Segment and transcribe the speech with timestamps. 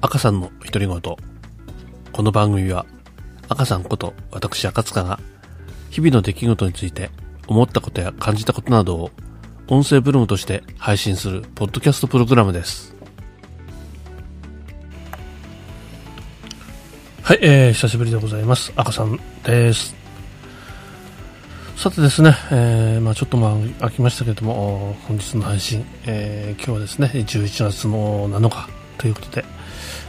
[0.00, 1.00] 赤さんの独り言。
[2.12, 2.86] この番組は、
[3.48, 5.18] 赤さんこと私赤塚が、
[5.90, 7.10] 日々の出来事について
[7.48, 9.10] 思ったことや感じたことなどを、
[9.66, 12.94] 音声ブログとして配信するポッドキャストプログラムです。
[17.22, 18.72] はい、えー、久しぶりでございます。
[18.76, 19.96] 赤さんです。
[21.76, 29.57] さてですね、えーまあ、ちょっとまあ飽きましたけれども、本日の配信、えー今日はですね、11月の7日ということで、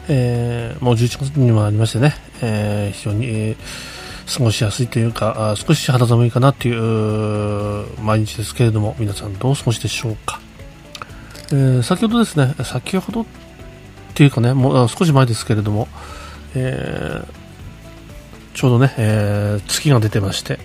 [0.09, 3.99] えーもう11月にもありましてね、えー非常に、えー
[4.31, 10.39] 過ごしやすいというか、あ少し肌寒いかなという毎日ですけれども、皆さんどうお過ごしでしょうか。
[11.51, 13.25] えー先ほどですね、先ほどっ
[14.13, 15.87] ていうかね、もう少し前ですけれども、
[16.53, 17.39] えー
[18.53, 20.59] ちょうどね、えー月が出てまして、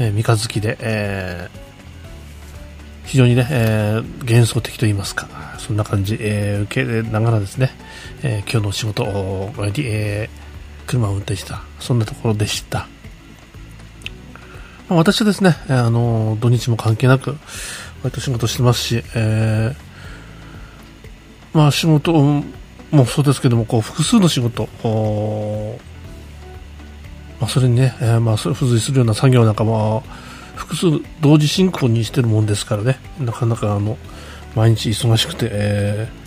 [0.00, 1.63] えー三日月で、えー
[3.04, 7.70] 非常にね、えー幻想的と言いますか、そんな感じ、えー受けながらですね、
[8.22, 10.44] えー今日の仕事を終えて、えー
[10.86, 12.88] 車を運転した、そんなところでした。
[14.88, 17.36] まあ、私はですね、えーあの土日も関係なく、
[18.02, 22.12] 割と仕事してますし、えーまあ仕事
[22.90, 25.78] もそうですけども、こう複数の仕事、お
[27.40, 30.02] まあ、それにね、えーまあ、それ付随するような作業なんかも
[30.54, 30.86] 複数
[31.20, 33.98] 同時進行にしてるもんですからねなかなかあの
[34.54, 36.24] 毎日忙しくて、えー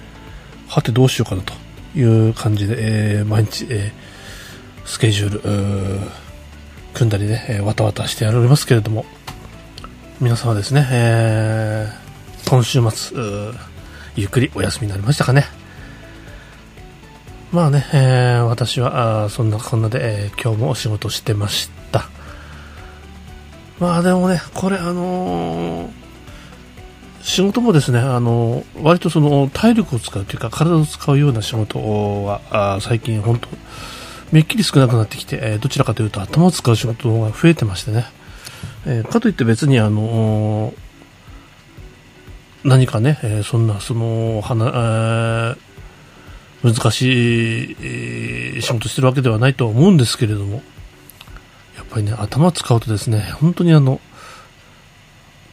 [0.70, 1.53] はてどうしようかなと
[1.97, 6.09] いう感じで、えー毎日、えースケジュール
[6.94, 9.05] 組んだりね、えーわたわたしてやられますけれども
[10.20, 13.17] 皆さんはですね、えー今週末
[14.16, 15.45] ゆっくりお休みになりましたかね
[17.53, 21.86] まあね、えー私はあそんなこんなで、えー今日もお仕事してました。
[23.80, 26.08] まあでもね、これあのー
[27.21, 33.48] 仕事もですね、あのー割とその体力を使うというか体を使うような仕事は最近本当
[34.32, 38.05] めっきり少なくなってきて、えーどちらかというと頭を使う仕事が増えてましてね、
[38.86, 40.77] えーかといって別にあのー
[42.64, 45.67] 何かね、えそんなそのはな、え
[46.64, 47.71] 難し
[48.58, 50.64] い、仕事してるわけではないとは思うんですけれども、
[51.97, 53.99] ぱりね、頭使うとですね、本当にあの、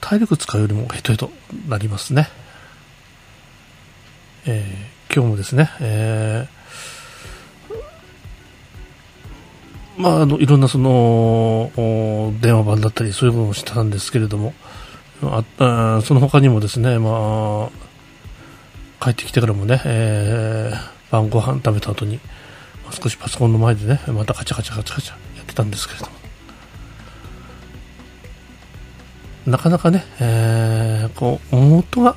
[0.01, 1.31] 体力使うよりもヘトヘト
[1.69, 2.29] なりますね。
[4.47, 7.73] えー今日もですね、えー
[9.97, 10.91] まあ、あの、いろんなその、
[11.77, 14.53] お電話番だったり、そういうことをしたんですけれども、
[15.23, 22.19] ああその他にもですね、まあ、帰ってきてからもね、えー晩ご飯食べた後に、
[22.91, 26.24] 少しパソコンの前でね、またカチャカチャカチャカチャやってたんですけれども、
[29.47, 32.17] なかなかね、えーこう、元が、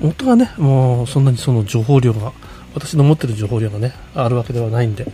[0.00, 2.32] 元がね、もうそんなにその情報量が、
[2.74, 5.06] 私の持ってる情報量がね、あるわけではないんで、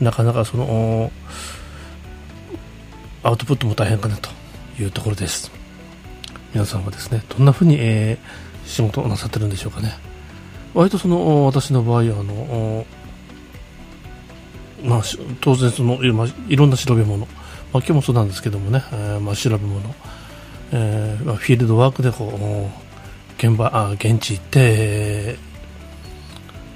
[0.00, 1.10] なかなかその、
[3.22, 4.30] アウトプットも大変かなと
[4.78, 5.50] いうところです。
[6.52, 9.92] 皆さんはですね、どんな風に、えー仕事をなさってるんでしょうかね。
[10.72, 12.86] 割とその私の場合はあの、
[14.82, 15.02] まあ、
[15.42, 16.02] 当然その,、
[16.48, 17.28] いろんな調べ物、まあ、
[17.74, 19.94] 今日もそうなんですけどもね、えーまあ、調べ物、
[20.72, 22.84] えー、フィールドワークでこう
[23.36, 25.36] 現場あ現地行って、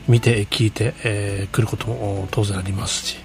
[0.09, 3.17] 見て聞いて、えー来ることも当然ありますし、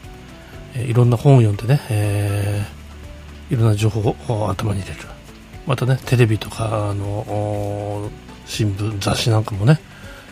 [0.76, 5.08] えーいろんな本を読んでね、えーいろんな情報を頭に入れる。
[5.66, 8.10] またねテレビとかあの
[8.46, 9.80] 新聞雑誌なんかもね、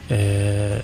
[0.09, 0.83] え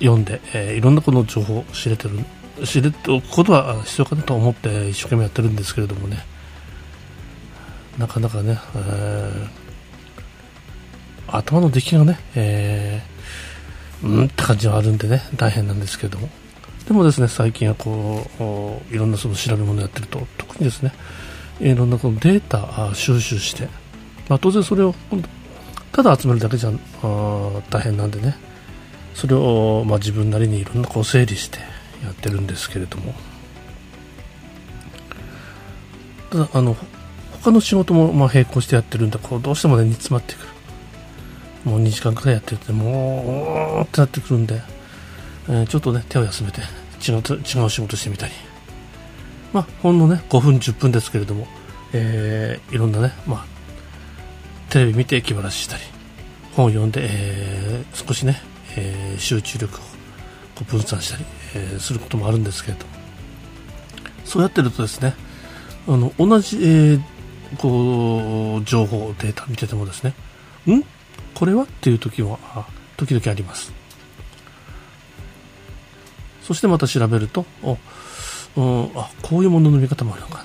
[0.00, 2.18] ー読んで、えーいろんなこの情報を知れてる
[2.66, 6.24] 知れておくことは必要かなと思って一生懸命やってるんですけれどもね。
[7.98, 9.68] なかなかね、えー
[11.30, 16.28] 頭の出来がね、えーうんって感じはあるんでね大変なんですけども。
[16.86, 20.92] でもですね最近はこういろんなその調べ物をやってると特にですね
[21.60, 23.68] いろんなこのデータ収集して、
[24.28, 24.94] まあ、当然それを
[25.92, 26.70] ただ集めるだけじゃ
[27.68, 28.36] 大変なんでね。
[29.14, 31.58] それを、まあ、自分なりにいろんなこう整理して
[32.04, 33.12] やってるんですけれども。
[36.30, 36.76] ただあの
[37.42, 40.48] 他の仕事もまあ並行してやってるんでこうどうしてもね煮詰まってくる。
[41.64, 44.62] もう2時間くらいやっててもうってなってくるんで、
[45.48, 46.60] えーちょっとね手を休めて
[47.06, 48.32] 違う違う仕事してみたり。
[49.52, 51.46] まあほんのね5分10分ですけれども、
[51.92, 53.46] えーいろんなねまあ
[54.70, 55.82] テレビ見て気晴らししたり
[56.54, 58.40] 本を読んで、えー少しね、
[58.76, 59.84] えー集中力をこ
[60.62, 61.24] う分散したり、
[61.54, 62.92] えーすることもあるんですけれども。
[64.24, 65.14] そうやってるとですね
[65.86, 67.02] あの同じ、えー
[67.56, 70.14] こう情報データ見ててもですね
[70.66, 70.84] ん？
[71.34, 71.62] これは？
[71.62, 72.38] っていう時は
[72.96, 73.72] 時々あります
[76.42, 77.70] そしてまた調べると、う
[78.60, 80.44] ん、あこういうものの見方もあるのかな。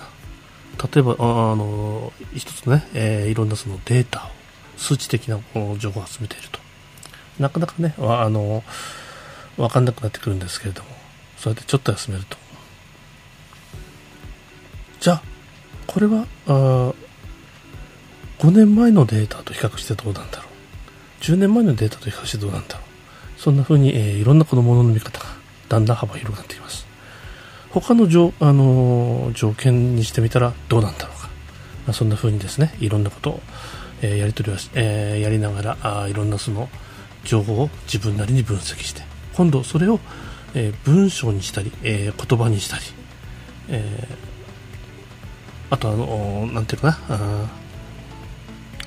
[0.94, 4.30] 例えば、ああの、一つね、えー、いろんなそのデータを、
[4.76, 5.40] 数値的な
[5.78, 6.60] 情報を集めていると。
[7.40, 8.64] なかなかね、あの、
[9.56, 10.90] わかんなくなってくるんですけれども、
[11.38, 12.38] そうやってちょっと休めると。
[15.00, 15.24] じゃあ、
[15.88, 16.94] これは、あ
[18.40, 21.24] 5年前のデータと比較してどうなんだろう。
[21.24, 23.40] 10年前のデータと比較してどうなんだろう。
[23.40, 25.26] そんな風に、えー、いろんなこのものの見方が
[25.70, 26.86] だんだん幅広くなってきます。
[27.70, 31.30] 他の条,、あのー、条件にしてみたらどうなんだろうか。
[31.86, 33.40] まあ、そんな風にですね、いろんなことを、
[34.02, 36.68] えー、やり取りをし、え、やりながらあ、いろんなその
[37.24, 39.04] 情報を自分なりに分析して、
[39.36, 40.02] 今度それを、
[40.54, 42.84] え、文章にしたり、え、言葉にしたり、
[43.70, 44.33] えー、
[45.74, 47.50] あとあの、なんていうかな、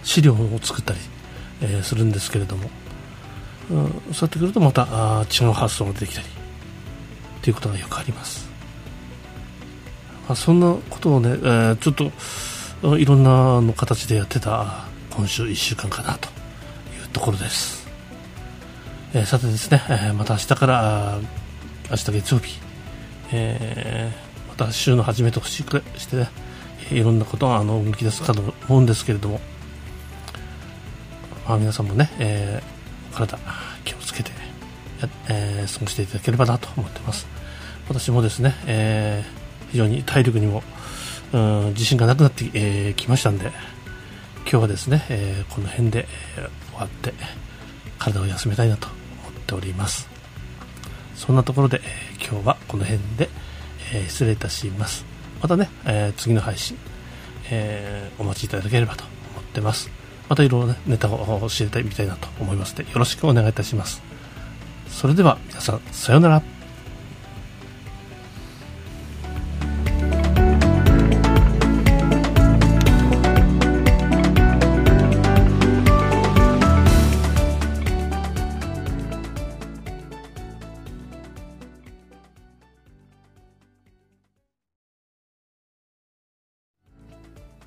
[0.04, 1.00] 資料を作ったり、
[1.60, 2.70] えー、するんですけれども、
[3.70, 3.74] う
[4.10, 6.26] ん、そうやってくるとまたあ違う発想が出てきたり
[7.42, 8.48] ということがよくあります、
[10.28, 11.94] まあ、そんなことをね、えー、ちょっ
[12.82, 16.30] といろんなの形でやってた今週1週間かなとい
[17.04, 17.88] うところです、
[19.12, 21.18] えー、さてですね、え、また明日から
[21.90, 22.60] 明日月曜日、
[23.32, 24.12] え、
[24.48, 26.30] また週の初めとしてね
[26.90, 29.40] いろんなことがあの動き出すかと思うんですけれども。
[31.48, 33.38] まあ、皆さんもね、えー、体
[33.84, 34.32] 気をつけて
[35.28, 37.26] えー、過ごしていただければなと思ってます。
[37.88, 40.62] 私もですね、えー、非常に体力にも
[41.32, 43.52] うん自信がなくなってき、えー、ましたんで
[44.42, 46.06] 今日はですね、えー、この辺で、
[46.72, 47.12] 終わって
[47.98, 50.08] 体を休めたいなと思っております。
[51.14, 53.28] そんなところで、えー、今日はこの辺で、
[53.92, 55.04] え、失礼いたします。
[55.40, 56.76] またね、えー、次の配信、
[57.50, 59.90] えー、お待ちいただければと思ってます
[60.28, 64.02] またいろいろね、ネタを教えてみたいなと思いますので、よろしくお願いいたします。
[64.88, 66.55] それでは皆さん、さようなら。